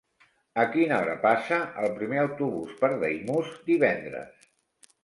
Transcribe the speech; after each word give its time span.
A 0.61 0.63
quina 0.75 0.95
hora 1.01 1.17
passa 1.25 1.59
el 1.83 1.93
primer 2.01 2.19
autobús 2.25 2.75
per 2.83 2.93
Daimús 3.07 3.57
divendres? 3.71 4.51